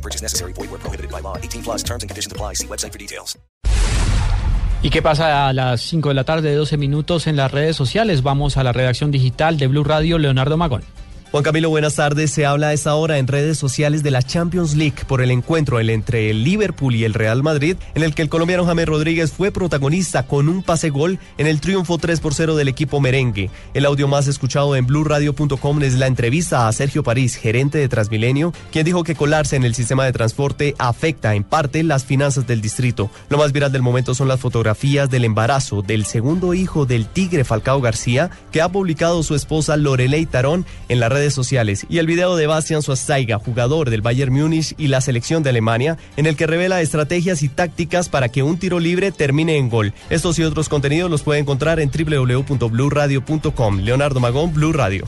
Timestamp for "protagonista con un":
19.52-20.64